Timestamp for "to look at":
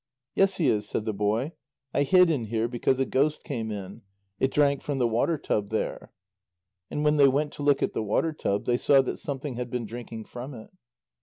7.53-7.93